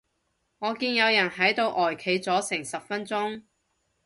[0.57, 3.43] 我見有人喺度呆企咗成十分鐘